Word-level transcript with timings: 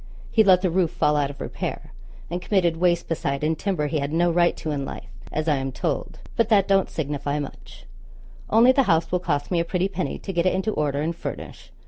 He 0.31 0.43
let 0.43 0.63
the 0.63 0.71
roof 0.71 1.03
all 1.03 1.15
out 1.15 1.29
of 1.29 1.39
repair, 1.39 1.91
and 2.27 2.41
committed 2.41 2.77
waste 2.77 3.07
beside 3.07 3.43
in 3.43 3.55
timber 3.55 3.85
he 3.85 3.99
had 3.99 4.11
no 4.11 4.31
right 4.31 4.57
to 4.57 4.71
in 4.71 4.83
life, 4.83 5.11
as 5.31 5.47
I 5.47 5.57
am 5.57 5.71
told; 5.71 6.17
but 6.35 6.49
that 6.49 6.67
don't 6.67 6.89
signify 6.89 7.37
much, 7.37 7.85
only 8.49 8.71
the 8.71 8.81
house 8.89 9.11
will 9.11 9.19
cost 9.19 9.51
me 9.51 9.59
a 9.59 9.63
pretty 9.63 9.87
penny 9.87 10.17
to 10.17 10.33
get 10.33 10.47
it 10.47 10.55
into 10.55 10.71
order 10.71 11.01
and 11.03 11.15
furnish. 11.15 11.71